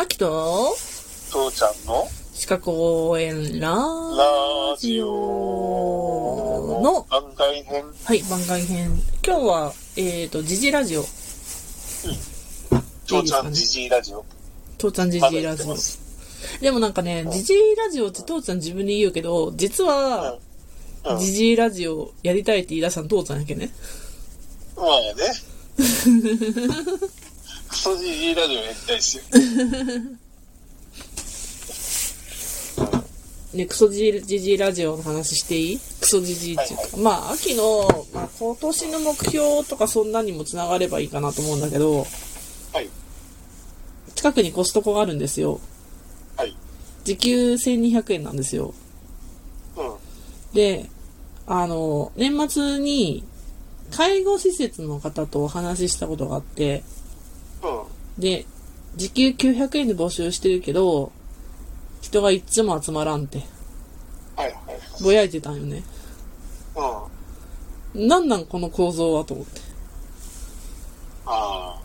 [0.00, 0.76] 秋と
[1.28, 2.06] 父ちゃんの？
[2.32, 3.76] 歯科公園ララ
[4.78, 7.84] ジジオオの、番外編。
[8.04, 8.92] はい、番外編。
[9.26, 11.02] 今日は、えっ、と、ジジラジオ。
[13.06, 14.24] 父ちゃんじじいラジオ。
[14.78, 15.76] 父ちゃんジジラジオ。
[16.60, 20.38] でもなんかね、ジジイラジオって父ちゃん自分で言うけど、実は、
[21.04, 21.14] うん。
[21.14, 23.70] うんジジイラジオやりたいって言い出したの父ちゃんやけね。
[24.76, 24.86] まあ
[25.16, 25.24] ね。
[27.68, 29.22] クソじじいラジオやりたいっすよ。
[33.54, 35.78] ね、クソジジジイラジオの話していい？
[35.78, 36.82] クソジジイっていうか。
[36.82, 42.06] はいまあ、秋の、まあ、今年の目標とかそんなにもつながればいいかなと思うんだけど、
[42.72, 42.88] はい。
[44.14, 45.60] 近くにコストコがあるんですよ。
[46.36, 46.54] はい。
[47.04, 48.74] 時給1200円なんですよ。
[49.76, 49.94] うん。
[50.54, 50.90] で、
[51.46, 53.24] あの、年末に、
[53.90, 56.82] 介護施設の方とお話ししたことがあって、うん。
[58.18, 58.46] で、
[58.96, 61.12] 時給900円で募集してるけど、
[62.00, 63.42] 人がいつも集まらんって、
[64.36, 65.02] はいはい。
[65.02, 65.82] ぼやいてたんよね。
[67.94, 68.08] うん。
[68.08, 69.60] なんなんこの構造はと思って。
[71.26, 71.80] あ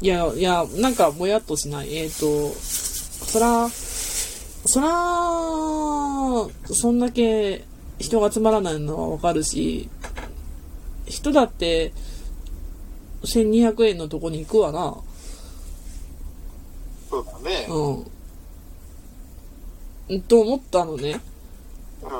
[0.00, 1.96] いや、いや、なんかぼやっとしない。
[1.96, 4.88] えっ、と、そら、そら、
[6.74, 7.64] そんだけ
[7.98, 9.88] 人が集まらないのはわかるし、
[11.06, 11.92] 人だって、
[13.22, 14.80] 1200円のとこに行くわな。
[14.80, 14.96] あ。
[17.08, 17.66] そうだね。
[20.08, 20.22] うん。
[20.22, 21.20] と思ったのね。
[22.02, 22.08] うん。
[22.10, 22.16] うん。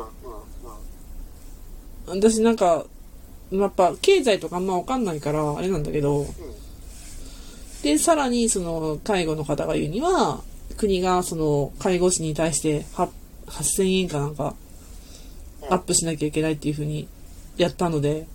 [2.15, 2.21] うん。
[2.21, 2.85] 私なんか、
[3.51, 6.27] やっぱ経済とかあんまわかんないから、あれなんだけど、
[7.83, 10.43] で、さらにその介護の方が言うには、
[10.77, 13.09] 国がその介護士に対しては
[13.47, 14.55] 8000円かなんか
[15.69, 17.09] アップしなきゃいけないっていう風に
[17.57, 18.27] やったので、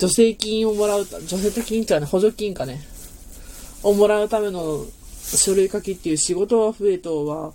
[0.00, 2.80] 助成金をもらうた、助成金かね、補助金かね、
[3.82, 4.86] をもらうための
[5.22, 7.52] 書類書きっていう仕事は増えとは、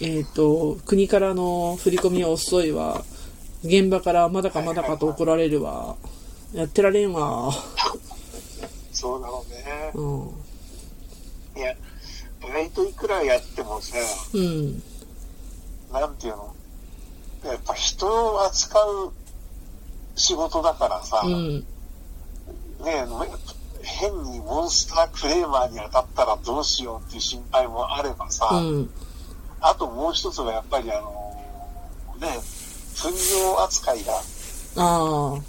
[0.00, 3.04] えっ、と、国からの振り込みは遅いわ、
[3.64, 5.96] 現場からまだかまだかと怒られるわ、
[6.54, 7.52] やってられんわ、
[8.92, 9.90] そうだろうね。
[9.94, 11.60] うん。
[11.60, 11.74] いや、
[12.40, 13.96] バイトいくらやってもさ、
[14.34, 14.82] うん。
[15.92, 16.54] なんていうの
[17.44, 19.12] やっぱ人を扱う
[20.18, 21.60] 仕事だからさ、うん。
[21.60, 21.64] ね
[22.86, 23.06] え、
[23.82, 28.90] 変にモンスタークレーマーに当たったらどうしようっていう心配もあればさ、うん。
[29.60, 31.34] あともう一つはやっぱりあの、
[32.20, 32.28] ね、
[32.94, 34.20] 糞尿扱いが、
[34.76, 35.40] あ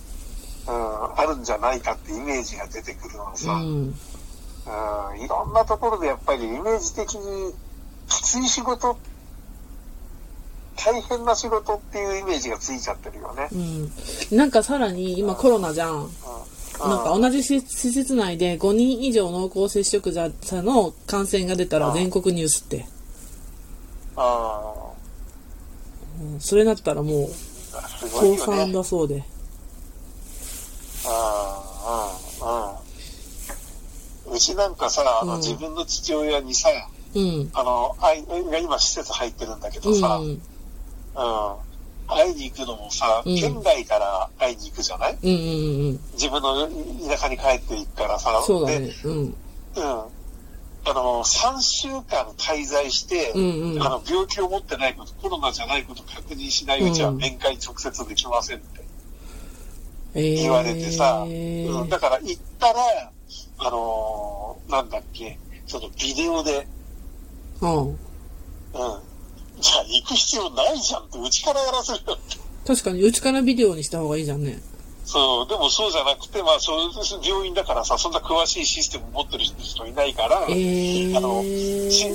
[0.68, 3.36] うん、あるんじゃないかってイメージが出てくるのあ。
[3.36, 3.64] さ、うん。
[3.64, 7.54] うん、いろんなところでやっぱりイメージ的に
[8.08, 8.98] きつい仕事、
[10.84, 13.50] 大変な仕事っていうイメージがついちゃってるよね。
[14.32, 14.38] うん。
[14.38, 16.04] なんかさらに今コロナじゃん。
[16.04, 16.10] うん
[16.80, 20.32] なんか同じ施施設内で5人以上濃厚接触者
[20.62, 22.86] の感染が出たら全国ニュースって。
[24.16, 24.74] あ
[26.22, 27.30] うんそれなったらもう
[28.38, 28.54] 倒。
[28.54, 29.26] 産だそうで。
[31.06, 31.62] あ
[32.42, 32.80] あ、ああ。
[34.34, 36.70] うちなんかさ、あの、うん自分の父親にさ、
[37.14, 37.50] うん。
[37.54, 39.84] あの、あい、が今施設入ってるんだけうん。
[39.84, 40.42] どさ、うん。
[42.08, 45.18] 会いに行くのもさ、うん県外から会いに行くじゃない？
[45.22, 46.00] うんうんうん。
[46.14, 46.68] 自分の
[47.10, 48.32] 田舎に帰っていくからさ。
[48.32, 48.90] でそうだね。
[49.04, 49.14] うん。
[49.18, 49.34] うん。
[50.86, 58.80] あの、3週間滞在して、うんうんあの、病気を持ってないこと、コロナじゃないこと確認しないうちはうん面会直接できませんって
[60.16, 62.80] えー、言われてさ、えうん、だから行ったら、
[63.60, 65.38] あのーなんだっけ、
[65.68, 66.66] そのビデオで、
[67.62, 67.88] うん。
[67.90, 67.98] うん。
[69.60, 72.38] じゃあ行く必要ないじゃんって、うちからやらせるよって。
[72.68, 74.60] 確かにうちからビデオにした方がいいじゃんね。
[75.10, 76.92] そう、でもそうじゃなくて、まあ、そう、
[77.24, 81.18] 病院だからさ、そんな詳しいシステム持ってる人いないから、えー。
[81.18, 82.06] あの、し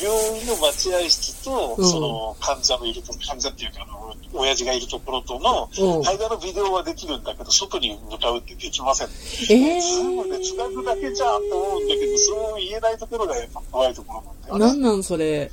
[0.00, 9.08] 病院の待合室と、うんその、患者のいると、患者っていうか、あの、親父がいるところとの、うん間のビデオはできるんだけど、外に向かうってできません。
[9.50, 14.66] えズームで繋ぐだけじゃんと思うんだけど、そう言えないところがやっぱ怖いところなんだよね。
[14.66, 15.50] なんなんそれ。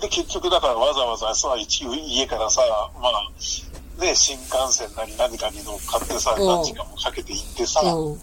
[0.00, 2.62] うんで、結局だからわざわざさ、一応家からさ、
[3.00, 3.30] まあ、
[4.00, 8.12] ね、新幹線なり何かに乗っかってさ、うん何時間もかけて行ってさ、うん。
[8.12, 8.18] うん。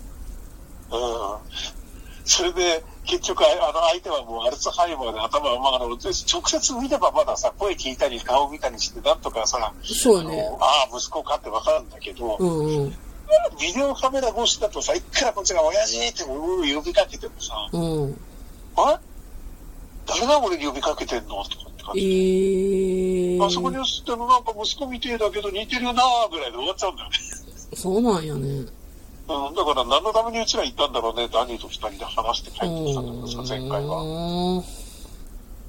[2.25, 10.35] それで、結局、ああの、相手はもうアルツハイマーで頭が、まあ、直接見ればまださ、声聞いたり顔見たりして、なんとかさ、あそうね。
[10.49, 12.89] のああ、息子かってわかるんだけど、うんうん。
[13.59, 18.19] ビデオカメラ越しだとさ、いくらこっちが親父って呼びかけてもさ、うん。
[18.77, 18.99] あ
[20.05, 21.43] 誰が俺に呼びかけてんの？
[21.43, 22.05] とか感えじ。
[23.39, 23.45] ー。
[23.45, 27.15] あそこに映ってるなんか息子みてえだけど似てるなーぐらいで終わっちゃうんだよね。
[27.73, 28.65] そうなんやね。
[29.29, 34.03] うん、だから何のためにうちら行ったんだろうねって兄と二人で話して帰ってきたんだけどさ、前回は。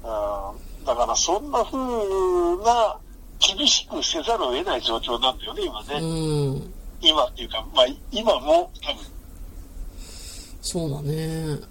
[0.03, 0.53] は。
[0.81, 1.77] うん、だからそんな風
[2.63, 2.97] な
[3.39, 5.99] 厳しくせざるを得ない状況なんだよね、今うね。
[6.59, 6.73] ん。
[7.01, 9.18] 今っていうか、まあ今も多分。
[10.71, 11.15] そうだね。
[11.15, 11.63] うん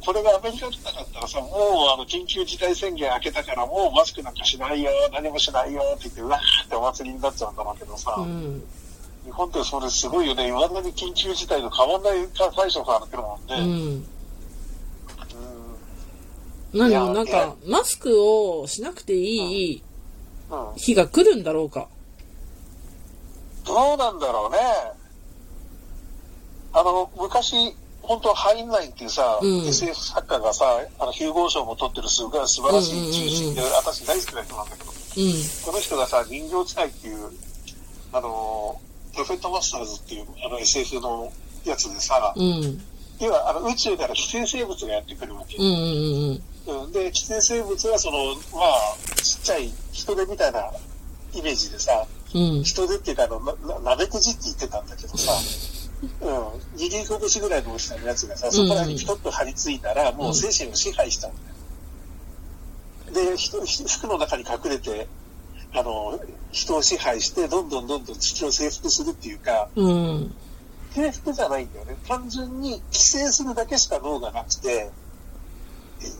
[0.00, 1.50] これがアメリカとかだったらさ、もう
[1.92, 8.64] あの緊急事態宣言明けたからもうマスクなんかしないよ、何もしないよって言って、うわーってお祭りになっちゃうんだろうけどさ、うん。
[9.26, 13.66] 日本ってそれすごいよね、今だに緊急事態と変わんない対処されてるもんうね。
[13.66, 13.70] ん。
[13.70, 14.06] うん
[16.72, 17.08] 何？
[17.08, 19.82] もなんか、マスクをしなくていい
[20.50, 21.88] うん日が来るんだろうか。
[23.66, 24.58] どうなんだろうね。
[26.72, 30.64] あの、昔、本当ハインラインっていうさ、うん SF 作家がさ、
[30.98, 35.32] あの、ヒューゴー賞も取ってるすごい素晴らしい中心で、うん私大好きな人なんだけど、うん。
[35.64, 37.30] この人がさ、人形使いっていう、
[38.12, 38.80] あの、
[39.12, 41.32] プロフェットマスターズっていう、あの SF の
[41.64, 42.80] やつでさ、うん。
[43.20, 45.56] 要はあの宇宙から寄生生物がやってくるわけ。
[45.56, 50.70] うんうんうんうんで、寄生生物はその、まあ、ちっちゃい人手みたいな
[51.34, 52.62] イメージでさ、うん。
[52.62, 55.32] 人手っていうかあの、な、ななべくじって言ってたんだけどさ、
[56.02, 63.30] うん、握り拳ぐらいの大きさのやつがさ、そこらにピトッと張り付いたら、もう精神を支配しちゃうんだよ。
[63.32, 65.08] で、人、人服の中に隠れて、
[65.72, 66.18] あの、
[66.52, 70.34] 人を支配して、どんどんどんどん地球を征服するっていうか、うん。
[70.94, 71.96] 征服じゃないんだよね。
[72.08, 74.90] 単純に寄生するだけしか脳がなくて、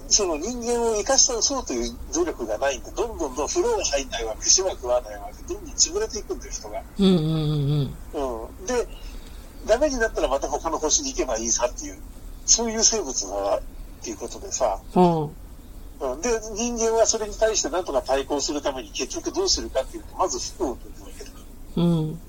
[0.08, 6.82] その人間を生かしたそうという努力がないんで、どんどんどん風呂が入んないわけ、飯は食わないわけ、どんどん潰れていくんだよ、人が。
[6.98, 8.66] うんうんうんうん。
[8.66, 8.86] で、
[9.66, 11.98] ダメになったらまた他の星に行けばいいさっていう、
[12.46, 13.60] そういう生物だっ
[14.02, 15.22] ていうことでさ、うん。
[15.24, 21.30] うん、で、人間はそれに対してなんとか対抗するために結局どうするかっていうと、まず服を脱ぐわけだ。
[21.76, 22.20] うん。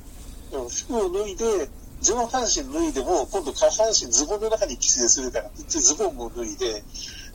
[0.63, 1.69] うん、服を脱いで、
[2.01, 6.84] 上半身脱いでも、今度下半身ズボンの中に寄生するからって言ってズボンも脱いで、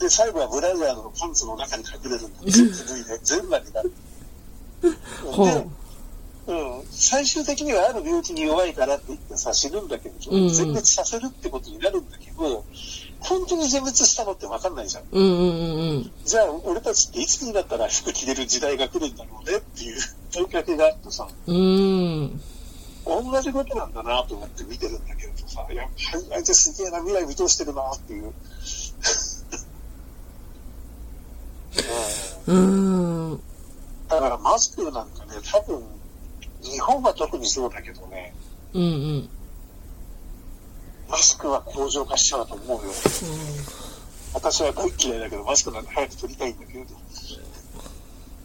[0.00, 2.40] で、最後はブラジャーのパンツの中に隠れるんだ。
[2.44, 3.92] 全部脱いで、全裸になる。
[4.82, 5.66] で
[6.98, 12.64] 最終的にはある病気に弱いからって言ってさ、死ぬんだけど、うん全滅させるってことになるんだけど、
[13.20, 15.04] 本当に全滅したのって分かんないじゃん。
[15.12, 20.00] うんうんうんじゃあ、俺たちっていつになったら服着れる時代が来るんだろうねっていう
[20.32, 21.56] 問いかけがあってさ、うん。
[21.56, 21.60] う
[22.30, 22.40] ん。
[23.04, 25.86] 同じことなんだなと思って見てるんだけどさ、いや、
[26.32, 28.32] あいつすげえな、未来見通してるなっていう。
[32.46, 33.40] うんうん。
[34.08, 35.82] だからマスクなんかね、多分、
[36.70, 38.34] 日本は特にそうだけどね、
[38.72, 39.28] うんうん。
[41.08, 42.92] マスクは向上化しちゃうと思うよ。
[44.34, 46.94] 私は大嫌いだけど、マスクなんか早く取りたいんだけれど。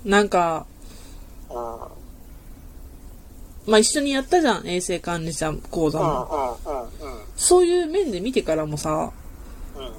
[0.05, 0.65] なんか、
[1.49, 1.73] うん。
[1.73, 1.79] うん、
[3.67, 6.59] まあ一緒にやったじゃん、衛生管理者講座うん、も。
[6.65, 7.21] うん、うん。
[7.35, 9.11] そういう面で見てからもさ、
[9.75, 9.91] うん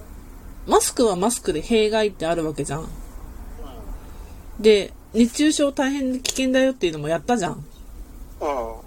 [0.66, 2.88] マスクはマスクで弊害ってあるわけじゃん。
[4.60, 7.64] で、熱中症大変危険だよっていうのもやったじゃん。
[8.42, 8.82] うん。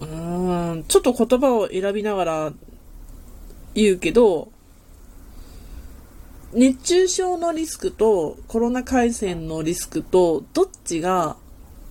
[0.00, 2.52] うーん、ちょっと言葉を選びながら
[3.74, 4.50] 言うけど、
[6.52, 11.36] 熱中症のリスクとコロナ感染のリスクとどっちが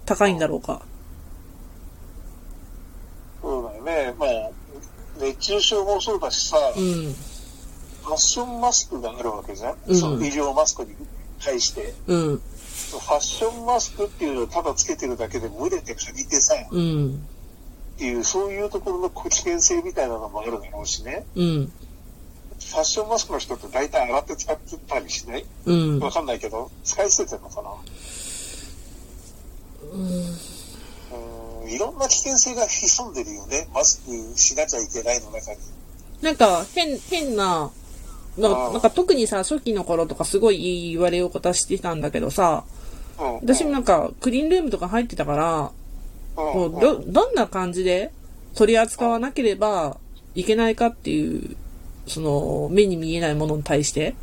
[0.05, 0.81] 高いんだろうか？
[3.41, 4.13] そうだよね。
[4.17, 4.29] まあ、
[5.21, 7.13] 熱中症もそうだしさ、うん、
[8.03, 10.93] ファッションマスクがあるわけじゃん、うんその医療マスクに
[11.39, 11.93] 対して。
[12.07, 12.41] うん、
[12.91, 17.15] ファッションマスクっていうのをただつけてるだけで蒸れてかびてさ、うん、
[17.95, 21.25] っていう、そういうところの危険性みたいなのもあるだろうしね。
[21.35, 25.45] うん、ファッションマスクの人って大体洗って使ってたりしない？
[25.65, 25.99] うん。
[25.99, 27.71] わかんないけど、使い捨ててんのかな？
[29.93, 33.67] うんいろんな危険性が潜んでるよね。
[33.73, 35.59] マスクしなきゃいけないの中に。
[36.21, 37.69] なんか、変、変な、
[38.37, 42.63] なんか特にさ、初期の頃とかすごい言われを方してたんだけどさ、
[43.19, 45.71] うん、私もなんかクリーンルームとか入ってたから、
[46.35, 48.11] こうど、どんな感じで
[48.55, 49.97] 取り扱わなければ
[50.35, 51.55] いけないかっていう、
[52.07, 54.15] その、目に見えないものに対して。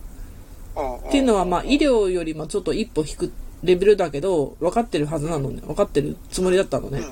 [1.09, 3.33] っていうのは、まあ、医療よりもちょっと一歩引く
[3.63, 5.63] レベルだけど、分かってるはずなのね。
[5.63, 7.03] 分かってるつもりだったのね。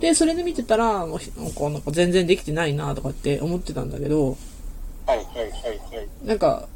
[0.00, 4.36] で、それで見てたら、もうなんか全然できてないなとかって思ってたんだけど、
[5.06, 6.08] はいはいはいはい。
[6.24, 6.68] なんか、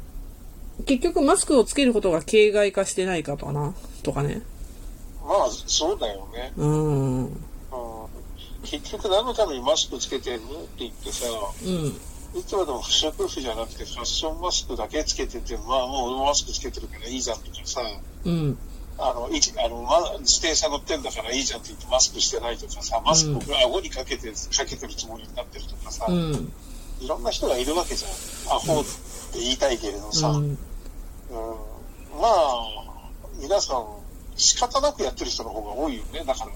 [0.85, 4.41] 結局マスクをつけることが形骸化してないかとかな、とかね。
[5.23, 6.53] まあ、そうだよね。
[6.57, 7.25] うーん。
[7.25, 7.39] うん
[8.63, 11.25] 結局何のためにマスクつけてんのって言ってさ、
[11.65, 12.39] うん。
[12.39, 17.81] いつまでも不織布じゃなくてファッションマスクだけつけてて、まあもうマスクつけてるからいいじゃんとかさ、
[18.25, 18.57] うん。
[18.97, 26.51] あの、いちあの、ま、自転車乗ってんだからいいじゃんって言ってマスクしてないとかさ、マスクを顎にかけて、かけてるつもりになってるとかさ、うん。
[26.99, 28.11] いろんな人がいるわけじゃん。
[28.55, 28.89] アホって
[29.39, 30.45] 言いたいけれどさ、うん。
[30.45, 30.57] うん
[32.19, 32.67] まあ、
[33.39, 33.85] 皆さん、
[34.35, 36.23] 仕方なくやってる人の方が多いよね。
[36.25, 36.51] だから、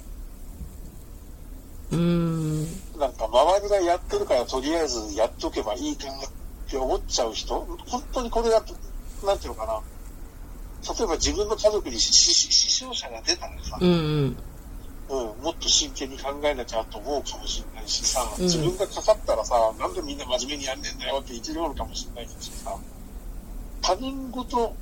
[1.91, 2.63] うん。
[2.97, 6.17] なんか周りがやってるからとりあえずやっとけばいいかなっ
[6.69, 8.73] て思っちゃう人、本当にこれだと、
[9.25, 9.81] なんていうのかな。
[10.93, 13.89] 例えば自分の家族に死傷者が出たらさ、うん。
[13.89, 13.93] う
[14.25, 14.37] ん。
[15.13, 22.75] うん、もっと真剣に考えなきゃと思うかもしれないしさ、うん自分がかかったらさ、なんでみんな真面目にやんねえんだよって言ってるかもしれないけどさ、
[23.81, 24.73] 他人事、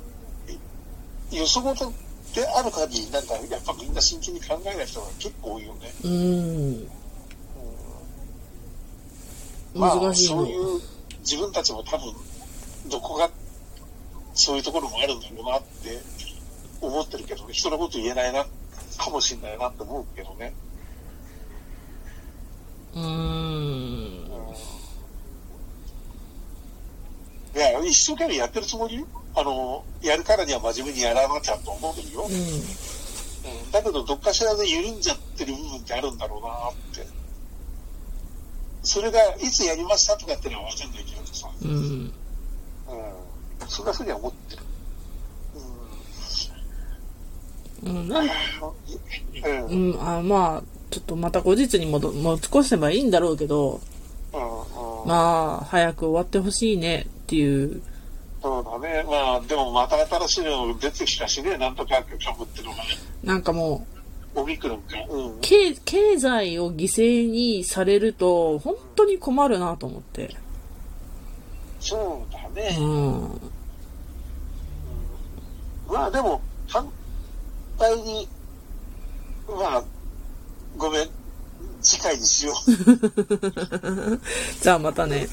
[1.30, 1.92] いよそ事
[2.34, 5.92] である限り、なんかやっぱみんな真剣に考えない人が結構多いよね。
[6.04, 6.88] うん。
[9.74, 10.48] まあ、難しいのそう。
[10.48, 10.80] いう
[11.20, 12.14] 自分たちも多分、
[12.90, 13.30] どこが
[14.34, 16.00] そういうところもあるんだろうなって
[16.80, 18.46] 思ってるけどね、人のこと言えないな、
[19.02, 20.54] かもしれないなって思うけどね。
[22.94, 23.02] うん。
[27.54, 28.96] いや、一生懸命やってるつもり？
[28.96, 29.06] よ。
[29.34, 32.26] あの、やるからには真面目にやらなきゃと思うよ。
[32.28, 32.34] うん。
[32.34, 32.40] うん
[33.72, 37.06] だけど、どっかしらで緩んじゃってる部分ってあるんだろうなって。
[38.82, 41.48] それが、いつやりましたとかっていうのはわかんないけどさ。
[41.62, 41.70] うん。
[41.70, 42.12] うん。
[43.68, 44.62] そんなふうには思ってる。
[47.84, 48.08] うん。
[48.08, 49.66] なんうん。
[49.70, 49.92] うん。
[49.92, 53.80] うん、あまあ、ちょっとまた後日に戻持ち越せばいいんだろうけど、
[54.32, 55.08] うん。
[55.08, 57.82] まあ、早く終わってほしいねっていう。
[58.42, 59.04] そうだね。
[59.04, 62.04] まあ、でもまた新しいの出てきたしね、なんとかか
[62.36, 62.84] ぶってるのがね。
[63.22, 63.86] なんかも
[64.34, 64.98] う、オミクロンか。
[65.08, 65.40] うん。
[65.40, 70.34] 経経済を犠牲にされると、本当に困るなと思って。
[71.80, 72.76] そうだね。
[72.78, 73.40] うん。
[75.88, 76.88] まあでも、反
[77.78, 78.28] 対に、
[79.48, 79.84] まあ、
[80.76, 81.08] ごめん、
[81.82, 84.20] 次回にしよう。
[84.60, 85.28] じゃあまたね。